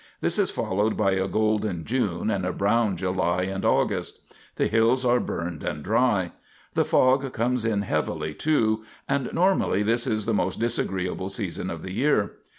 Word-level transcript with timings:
This 0.19 0.39
is 0.39 0.49
followed 0.49 0.97
by 0.97 1.11
a 1.11 1.27
golden 1.27 1.85
June 1.85 2.31
and 2.31 2.43
a 2.43 2.51
brown 2.51 2.97
July 2.97 3.43
and 3.43 3.63
August. 3.63 4.19
The 4.55 4.65
hills 4.65 5.05
are 5.05 5.19
burned 5.19 5.61
and 5.61 5.83
dry. 5.83 6.31
The 6.73 6.83
fog 6.85 7.31
comes 7.33 7.65
in 7.65 7.83
heavily, 7.83 8.33
too; 8.33 8.83
and 9.07 9.31
normally 9.31 9.83
this 9.83 10.07
is 10.07 10.25
the 10.25 10.33
most 10.33 10.59
disagreeable 10.59 11.29
season 11.29 11.69
of 11.69 11.83
the 11.83 11.91
year. 11.91 12.31